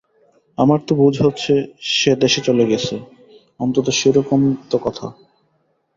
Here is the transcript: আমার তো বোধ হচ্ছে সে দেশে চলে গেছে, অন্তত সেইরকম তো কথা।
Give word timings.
আমার 0.57 0.79
তো 0.87 0.93
বোধ 0.95 1.15
হচ্ছে 1.21 1.53
সে 1.91 2.11
দেশে 2.15 2.41
চলে 2.41 2.63
গেছে, 2.65 2.95
অন্তত 3.59 3.87
সেইরকম 3.99 4.39
তো 4.69 4.77
কথা। 4.83 5.07